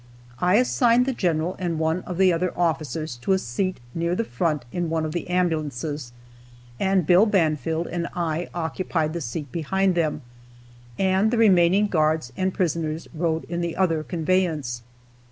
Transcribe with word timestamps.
I 0.39 0.55
assigned 0.55 1.05
the 1.05 1.13
general 1.13 1.55
and 1.59 1.77
one 1.77 2.01
of 2.07 2.17
the 2.17 2.33
other 2.33 2.57
officers 2.57 3.17
to 3.17 3.33
a 3.33 3.37
seat 3.37 3.79
near 3.93 4.15
the 4.15 4.23
front 4.23 4.65
in 4.71 4.89
one 4.89 5.05
of 5.05 5.11
the 5.11 5.29
ambulances, 5.29 6.11
and 6.79 7.05
Bill 7.05 7.27
Banfield 7.27 7.85
and 7.85 8.07
I 8.15 8.49
occupied 8.51 9.13
the 9.13 9.21
seat 9.21 9.51
behind 9.51 9.93
them, 9.93 10.23
and 10.97 11.29
the 11.29 11.37
remaining 11.37 11.85
guards 11.85 12.33
and 12.35 12.51
prisoners 12.51 13.07
rode 13.13 13.43
in 13.43 13.61
the 13.61 13.75
other 13.77 14.01
conveyance. 14.01 14.81